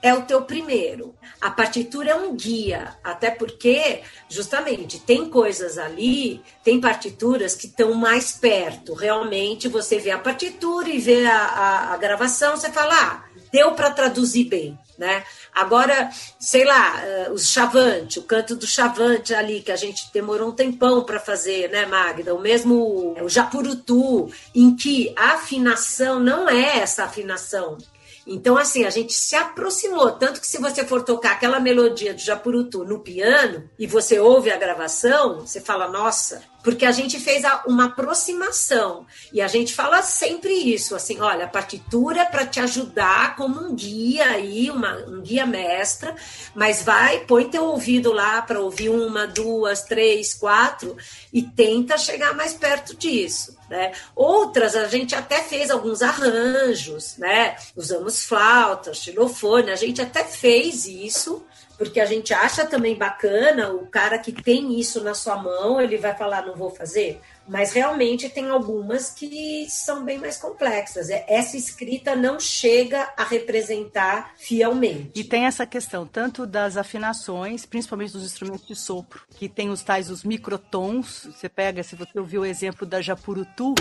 [0.05, 1.15] é o teu primeiro.
[1.41, 7.95] A partitura é um guia, até porque, justamente, tem coisas ali, tem partituras que estão
[7.95, 8.93] mais perto.
[8.93, 13.71] Realmente, você vê a partitura e vê a, a, a gravação, você fala, ah, deu
[13.71, 15.23] para traduzir bem, né?
[15.51, 20.49] Agora, sei lá, uh, os Chavante, o canto do Chavante ali, que a gente demorou
[20.49, 22.35] um tempão para fazer, né, Magda?
[22.35, 27.79] O mesmo o Japurutu, em que a afinação não é essa afinação
[28.27, 30.11] então, assim, a gente se aproximou.
[30.11, 34.49] Tanto que se você for tocar aquela melodia do Japurutu no piano e você ouve
[34.51, 40.01] a gravação, você fala, nossa, porque a gente fez uma aproximação e a gente fala
[40.01, 44.95] sempre isso, assim, olha, a partitura é para te ajudar como um guia aí, uma,
[45.07, 46.15] um guia mestra,
[46.55, 50.97] mas vai, põe teu ouvido lá para ouvir uma, duas, três, quatro
[51.31, 53.91] e tenta chegar mais perto disso, né?
[54.15, 57.57] Outras a gente até fez alguns arranjos, né?
[57.75, 61.45] Usamos flauta, xilofone, a gente até fez isso
[61.77, 65.97] porque a gente acha também bacana o cara que tem isso na sua mão, ele
[65.97, 67.19] vai falar, não vou fazer.
[67.47, 71.09] Mas realmente tem algumas que são bem mais complexas.
[71.09, 75.11] É, essa escrita não chega a representar fielmente.
[75.13, 79.83] E tem essa questão tanto das afinações, principalmente dos instrumentos de sopro, que tem os
[79.83, 81.27] tais os microtons.
[81.35, 83.75] Você pega, se você ouviu o exemplo da Japurutu.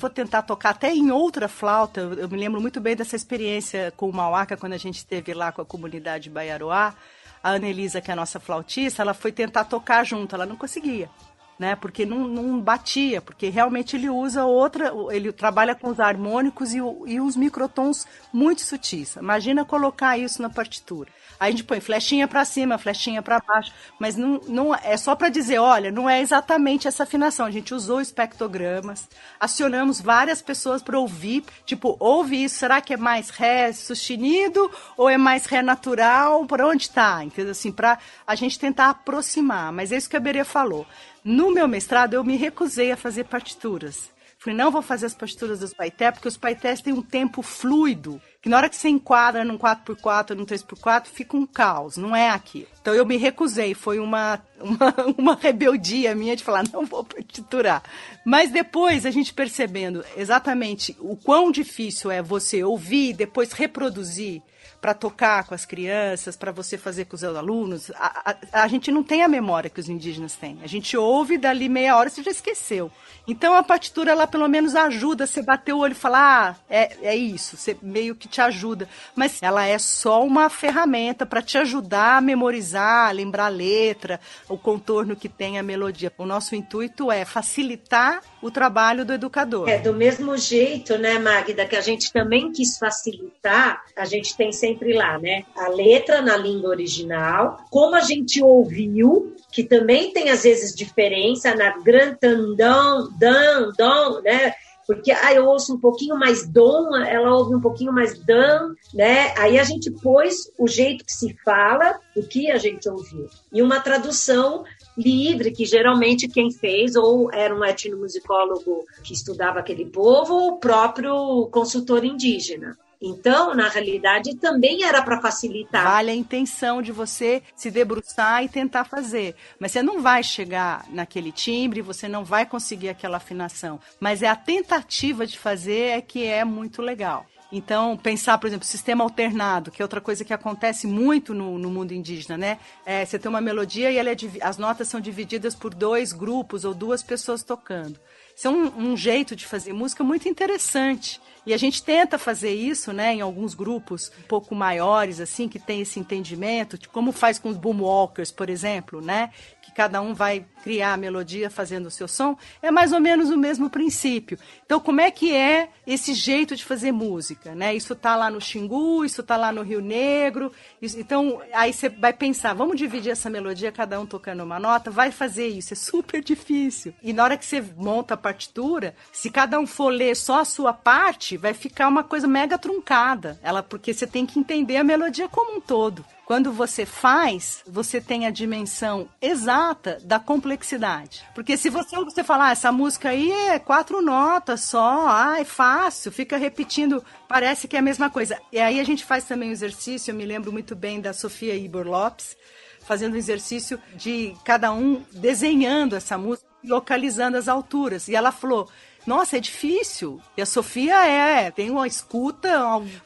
[0.00, 4.08] For tentar tocar até em outra flauta, eu, me lembro muito bem dessa experiência com
[4.08, 6.94] o Mauaca, quando a gente esteve lá com a comunidade Baiaroá,
[7.42, 11.10] a Anelisa, que é a nossa flautista, ela foi tentar tocar junto, ela não conseguia.
[11.58, 16.72] Né, porque não, não batia, porque realmente ele usa outra, ele trabalha com os harmônicos
[16.72, 19.16] e, e os microtons muito sutis.
[19.16, 21.10] Imagina colocar isso na partitura.
[21.40, 25.16] Aí a gente põe flechinha para cima, flechinha para baixo, mas não, não é só
[25.16, 27.46] para dizer, olha, não é exatamente essa afinação.
[27.46, 29.08] A gente usou espectrogramas,
[29.40, 35.08] acionamos várias pessoas para ouvir, tipo, ouve isso, será que é mais ré sustenido ou
[35.08, 36.44] é mais ré natural?
[36.44, 37.24] Por onde está?
[37.24, 37.52] Entendeu?
[37.52, 39.72] Assim, para a gente tentar aproximar.
[39.72, 40.86] Mas é isso que a Berê falou.
[41.24, 44.10] No meu mestrado, eu me recusei a fazer partituras.
[44.40, 48.20] Falei, não vou fazer as partituras dos paité, porque os paités têm um tempo fluido
[48.42, 52.30] que na hora que você enquadra num 4x4, num 3x4, fica um caos, não é
[52.30, 52.66] aqui.
[52.80, 57.82] Então eu me recusei, foi uma, uma, uma rebeldia minha de falar, não vou partiturar.
[58.24, 64.40] Mas depois a gente percebendo exatamente o quão difícil é você ouvir depois reproduzir,
[64.80, 67.90] para tocar com as crianças, para você fazer com os alunos.
[67.94, 70.58] A, a, a, gente não tem a memória que os indígenas têm.
[70.62, 72.90] A gente ouve dali meia hora você já esqueceu.
[73.28, 76.96] Então a partitura ela pelo menos ajuda você bater o olho e falar, ah, é,
[77.02, 78.88] é isso, você meio que te ajuda.
[79.14, 84.18] Mas ela é só uma ferramenta para te ajudar a memorizar, a lembrar a letra,
[84.48, 86.12] o contorno que tem a melodia.
[86.16, 89.68] O nosso intuito é facilitar o trabalho do educador.
[89.68, 94.50] É do mesmo jeito, né, Magda, que a gente também quis facilitar, a gente tem
[94.52, 100.30] sempre lá, né, a letra na língua original, como a gente ouviu, que também tem
[100.30, 104.54] às vezes diferença na grantandão, dan, dom, né?
[104.86, 108.74] Porque aí ah, eu ouço um pouquinho mais dom, ela ouve um pouquinho mais dan,
[108.92, 109.32] né?
[109.38, 113.28] Aí a gente pôs o jeito que se fala, o que a gente ouviu.
[113.52, 114.64] E uma tradução
[114.98, 120.58] livre, que geralmente quem fez ou era um etnomusicólogo que estudava aquele povo, ou o
[120.58, 122.76] próprio consultor indígena.
[123.02, 125.84] Então, na realidade, também era para facilitar.
[125.84, 129.34] Vale a intenção de você se debruçar e tentar fazer.
[129.58, 133.80] Mas você não vai chegar naquele timbre, você não vai conseguir aquela afinação.
[133.98, 137.24] Mas é a tentativa de fazer é que é muito legal.
[137.52, 141.68] Então, pensar, por exemplo, sistema alternado, que é outra coisa que acontece muito no, no
[141.68, 142.58] mundo indígena, né?
[142.86, 146.72] É, você tem uma melodia e é, as notas são divididas por dois grupos ou
[146.72, 147.98] duas pessoas tocando.
[148.36, 151.20] Isso é um, um jeito de fazer música muito interessante.
[151.46, 155.58] E a gente tenta fazer isso, né, em alguns grupos um pouco maiores, assim, que
[155.58, 159.30] tem esse entendimento, como faz com os boomwalkers, por exemplo, né,
[159.62, 163.30] que cada um vai criar a melodia fazendo o seu som, é mais ou menos
[163.30, 164.38] o mesmo princípio.
[164.66, 167.74] Então, como é que é esse jeito de fazer música, né?
[167.74, 170.52] Isso tá lá no Xingu, isso tá lá no Rio Negro.
[170.80, 174.90] Isso, então, aí você vai pensar, vamos dividir essa melodia, cada um tocando uma nota,
[174.90, 176.94] vai fazer isso, é super difícil.
[177.02, 180.44] E na hora que você monta a partitura, se cada um for ler só a
[180.44, 183.38] sua parte, vai ficar uma coisa mega truncada.
[183.42, 186.04] Ela porque você tem que entender a melodia como um todo.
[186.30, 191.24] Quando você faz, você tem a dimensão exata da complexidade.
[191.34, 195.44] Porque se você, você falar, ah, essa música aí é quatro notas só, ah, é
[195.44, 198.38] fácil, fica repetindo, parece que é a mesma coisa.
[198.52, 201.12] E aí a gente faz também o um exercício, eu me lembro muito bem da
[201.12, 202.36] Sofia Ibor Lopes,
[202.82, 208.06] fazendo um exercício de cada um desenhando essa música, localizando as alturas.
[208.06, 208.70] E ela falou:
[209.06, 210.20] nossa, é difícil.
[210.36, 212.50] E a Sofia é, tem uma escuta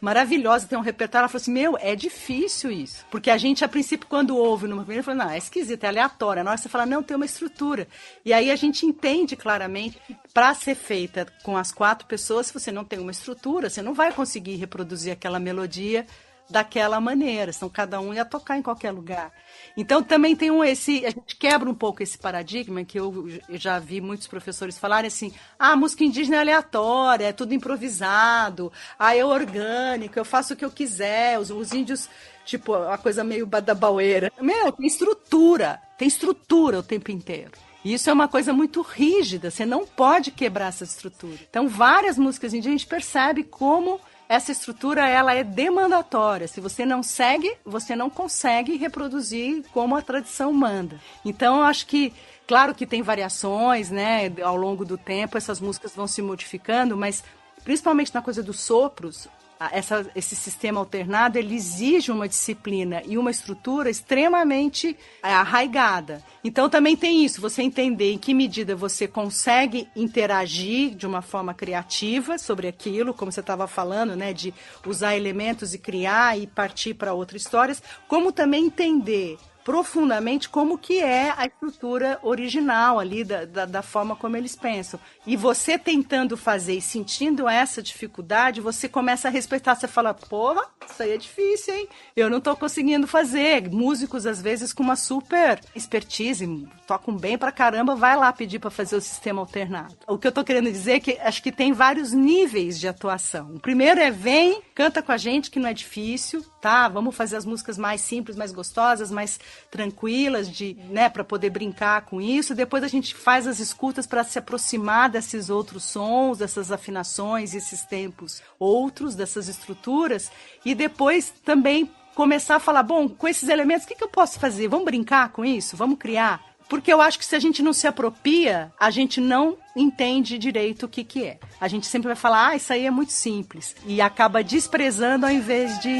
[0.00, 1.24] maravilhosa, tem um repertório.
[1.24, 3.04] Ela falou assim: Meu, é difícil isso.
[3.10, 6.42] Porque a gente, a princípio, quando ouve numa primeira, fala: Não, é esquisito, é aleatório.
[6.42, 7.86] Na hora você fala: Não, tem uma estrutura.
[8.24, 10.00] E aí a gente entende claramente
[10.32, 13.94] para ser feita com as quatro pessoas, se você não tem uma estrutura, você não
[13.94, 16.06] vai conseguir reproduzir aquela melodia
[16.48, 19.32] daquela maneira, senão cada um ia tocar em qualquer lugar.
[19.76, 23.78] Então também tem um esse, a gente quebra um pouco esse paradigma que eu, já
[23.78, 29.16] vi muitos professores falarem assim: "Ah, a música indígena é aleatória, é tudo improvisado, ah,
[29.16, 31.38] é orgânico, eu faço o que eu quiser".
[31.38, 32.08] Os, os índios
[32.44, 34.30] tipo, a coisa meio badabaueira.
[34.40, 37.52] Meu, tem estrutura, tem estrutura o tempo inteiro.
[37.84, 41.38] E isso é uma coisa muito rígida, você não pode quebrar essa estrutura.
[41.48, 44.00] Então, várias músicas indígenas a gente percebe como
[44.34, 46.48] essa estrutura ela é demandatória.
[46.48, 51.00] Se você não segue, você não consegue reproduzir como a tradição manda.
[51.24, 52.12] Então, eu acho que
[52.46, 57.22] claro que tem variações, né, ao longo do tempo essas músicas vão se modificando, mas
[57.62, 59.28] principalmente na coisa dos sopros,
[59.72, 66.22] essa, esse sistema alternado ele exige uma disciplina e uma estrutura extremamente é, arraigada.
[66.42, 71.54] Então também tem isso, você entender em que medida você consegue interagir de uma forma
[71.54, 74.52] criativa sobre aquilo, como você estava falando, né, de
[74.86, 81.00] usar elementos e criar e partir para outras histórias, como também entender profundamente como que
[81.00, 85.00] é a estrutura original ali, da, da, da, forma como eles pensam.
[85.26, 90.62] E você tentando fazer e sentindo essa dificuldade, você começa a respeitar, você fala, porra,
[90.88, 91.88] isso aí é difícil, hein?
[92.14, 93.70] Eu não tô conseguindo fazer.
[93.70, 96.46] Músicos, às vezes, com uma super expertise,
[96.86, 99.96] tocam bem pra caramba, vai lá pedir para fazer o sistema alternado.
[100.06, 103.54] O que eu tô querendo dizer é que acho que tem vários níveis de atuação.
[103.54, 106.88] O primeiro é vem, canta com a gente, que não é difícil, tá?
[106.88, 109.38] Vamos fazer as músicas mais simples, mais gostosas, mais
[109.70, 112.54] tranquilas, de, né, para poder brincar com isso.
[112.54, 117.82] Depois a gente faz as escutas para se aproximar desses outros sons, dessas afinações, esses
[117.82, 120.30] tempos outros, dessas estruturas.
[120.64, 124.38] E depois também começar a falar, bom, com esses elementos, o que, que eu posso
[124.38, 124.68] fazer?
[124.68, 125.76] Vamos brincar com isso?
[125.76, 126.54] Vamos criar?
[126.68, 130.86] Porque eu acho que se a gente não se apropria, a gente não entende direito
[130.86, 131.38] o que, que é.
[131.60, 133.76] A gente sempre vai falar, ah, isso aí é muito simples.
[133.86, 135.98] E acaba desprezando ao invés de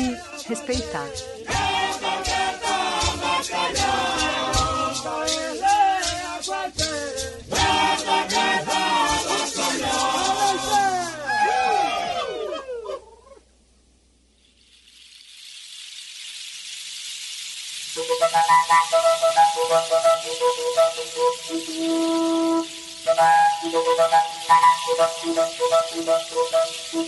[0.49, 1.07] respeitar.
[18.75, 18.93] Thank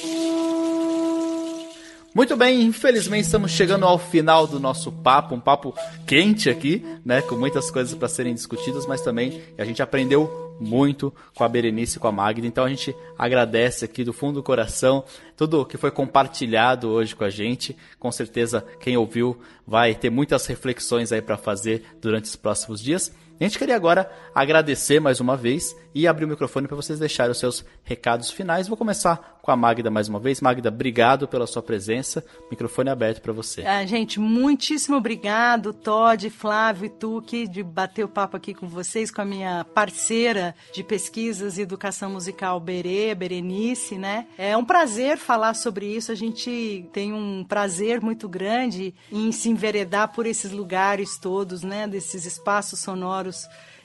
[0.04, 1.35] you.
[2.16, 5.74] Muito bem, infelizmente estamos chegando ao final do nosso papo, um papo
[6.06, 11.12] quente aqui, né, com muitas coisas para serem discutidas, mas também a gente aprendeu muito
[11.34, 14.42] com a Berenice e com a Magda, então a gente agradece aqui do fundo do
[14.42, 15.04] coração
[15.36, 17.76] tudo que foi compartilhado hoje com a gente.
[17.98, 23.12] Com certeza quem ouviu vai ter muitas reflexões aí para fazer durante os próximos dias.
[23.38, 27.32] A gente queria agora agradecer mais uma vez e abrir o microfone para vocês deixarem
[27.32, 28.66] os seus recados finais.
[28.66, 30.40] Vou começar com a Magda mais uma vez.
[30.40, 32.24] Magda, obrigado pela sua presença.
[32.50, 33.62] Microfone aberto para você.
[33.64, 39.10] Ah, gente, muitíssimo obrigado, Todd, Flávio e Tuque, de bater o papo aqui com vocês,
[39.10, 44.26] com a minha parceira de pesquisas e educação musical, Berê, Berenice, né?
[44.38, 46.10] É um prazer falar sobre isso.
[46.10, 51.86] A gente tem um prazer muito grande em se enveredar por esses lugares todos, né?
[51.86, 53.25] Desses espaços sonoros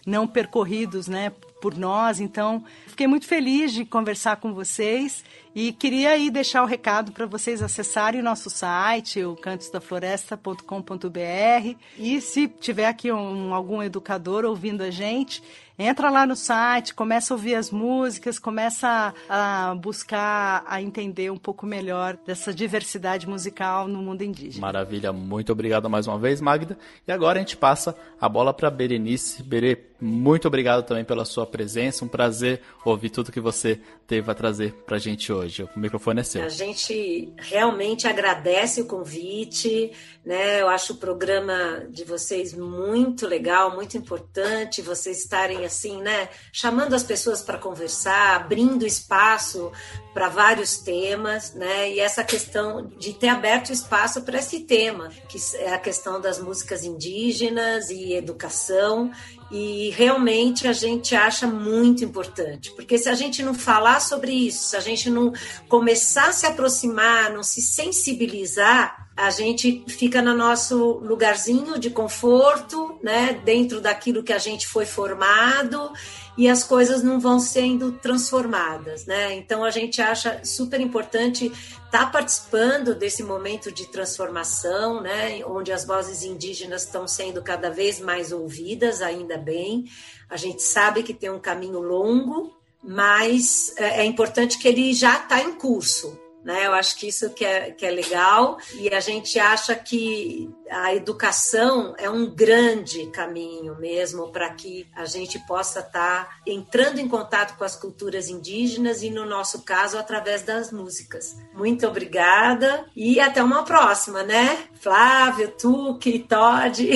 [0.06, 1.32] não percorridos, né,
[1.62, 2.20] por nós.
[2.20, 5.24] Então, fiquei muito feliz de conversar com vocês
[5.54, 11.78] e queria aí deixar o recado para vocês acessarem o nosso site, o cantosdafloresta.com.br.
[11.98, 15.44] E se tiver aqui um, algum educador ouvindo a gente,
[15.82, 21.32] entra lá no site, começa a ouvir as músicas, começa a, a buscar a entender
[21.32, 24.62] um pouco melhor dessa diversidade musical no mundo indígena.
[24.62, 26.78] Maravilha, muito obrigado mais uma vez, Magda.
[27.08, 29.44] E agora a gente passa a bola para Berenice.
[29.44, 34.34] Berê, muito obrigado também pela sua presença, um prazer ouvir tudo que você teve a
[34.34, 35.64] trazer para a gente hoje.
[35.76, 36.44] O microfone é seu.
[36.44, 39.92] A gente realmente agradece o convite,
[40.26, 40.60] né?
[40.60, 46.94] Eu acho o programa de vocês muito legal, muito importante, vocês estarem assim, né, chamando
[46.94, 49.72] as pessoas para conversar, abrindo espaço
[50.14, 51.92] para vários temas, né?
[51.92, 56.40] E essa questão de ter aberto espaço para esse tema, que é a questão das
[56.40, 59.12] músicas indígenas e educação.
[59.50, 64.70] E realmente a gente acha muito importante, porque se a gente não falar sobre isso,
[64.70, 65.34] se a gente não
[65.68, 72.98] começar a se aproximar, não se sensibilizar, a gente fica no nosso lugarzinho de conforto,
[73.04, 75.92] né, dentro daquilo que a gente foi formado
[76.38, 79.34] e as coisas não vão sendo transformadas, né?
[79.34, 85.72] Então a gente acha super importante estar tá participando desse momento de transformação, né, onde
[85.72, 89.86] as vozes indígenas estão sendo cada vez mais ouvidas, ainda bem.
[90.30, 95.18] A gente sabe que tem um caminho longo, mas é, é importante que ele já
[95.18, 96.66] está em curso, né?
[96.66, 100.96] Eu acho que isso que é, que é legal e a gente acha que a
[100.96, 107.08] educação é um grande caminho mesmo para que a gente possa estar tá entrando em
[107.08, 111.38] contato com as culturas indígenas e, no nosso caso, através das músicas.
[111.54, 114.58] Muito obrigada e até uma próxima, né?
[114.80, 116.90] Flávio, Tuque, Todd.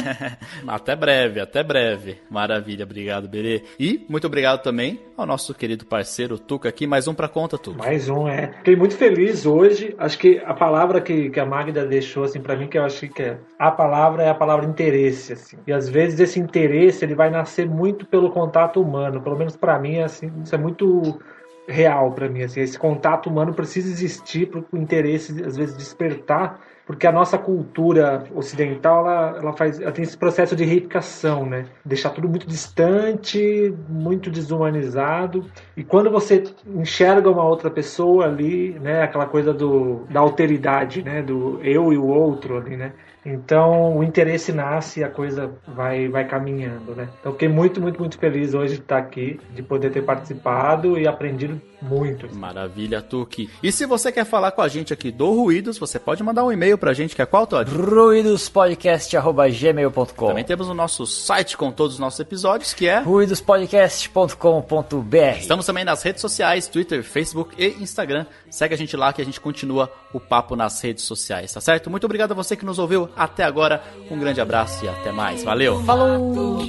[0.66, 2.18] até breve, até breve.
[2.30, 3.64] Maravilha, obrigado, Berê.
[3.78, 6.86] E muito obrigado também ao nosso querido parceiro Tuca aqui.
[6.86, 7.78] Mais um para conta, Tuca.
[7.78, 8.52] Mais um, é.
[8.58, 9.94] Fiquei muito feliz hoje.
[9.98, 12.93] Acho que a palavra que, que a Magda deixou assim para mim que eu acho
[13.00, 15.56] que é a palavra é a palavra interesse, assim.
[15.66, 19.20] E às vezes esse interesse ele vai nascer muito pelo contato humano.
[19.20, 21.20] Pelo menos para mim, assim, isso é muito
[21.68, 22.42] real para mim.
[22.42, 27.38] Assim, esse contato humano precisa existir para o interesse às vezes despertar porque a nossa
[27.38, 31.66] cultura ocidental ela, ela faz ela tem esse processo de reificação, né?
[31.84, 35.46] Deixar tudo muito distante, muito desumanizado.
[35.76, 41.22] E quando você enxerga uma outra pessoa ali, né, aquela coisa do da alteridade, né,
[41.22, 42.92] do eu e o outro ali, né?
[43.24, 47.08] Então o interesse nasce e a coisa vai, vai caminhando, né?
[47.20, 51.06] Então fiquei muito, muito, muito feliz hoje de estar aqui, de poder ter participado e
[51.06, 52.34] aprendido muito.
[52.34, 53.50] Maravilha, Tuki.
[53.62, 56.52] E se você quer falar com a gente aqui do Ruídos, você pode mandar um
[56.52, 57.70] e-mail pra gente, que é qual, Todd?
[57.70, 65.66] ruidospodcast.gmail.com Também temos o nosso site com todos os nossos episódios, que é ruidospodcast.com.br Estamos
[65.66, 68.26] também nas redes sociais, Twitter, Facebook e Instagram.
[68.50, 71.90] Segue a gente lá que a gente continua o papo nas redes sociais, tá certo?
[71.90, 73.82] Muito obrigado a você que nos ouviu até agora.
[74.10, 75.42] Um grande abraço e até mais.
[75.44, 75.82] Valeu!
[75.84, 76.64] Falou!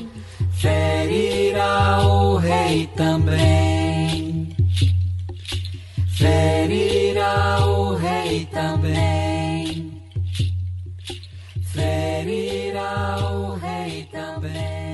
[0.53, 4.04] Ferirá o rei também
[6.15, 10.01] ferirá o rei também,
[11.73, 14.84] ferirá o rei também.